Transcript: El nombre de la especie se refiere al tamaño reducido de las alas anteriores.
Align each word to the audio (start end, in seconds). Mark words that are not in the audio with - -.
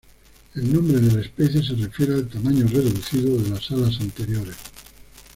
El 0.55 0.73
nombre 0.73 0.99
de 0.99 1.11
la 1.11 1.21
especie 1.21 1.61
se 1.63 1.75
refiere 1.75 2.15
al 2.15 2.27
tamaño 2.27 2.65
reducido 2.67 3.37
de 3.37 3.51
las 3.51 3.69
alas 3.69 3.99
anteriores. 4.01 4.55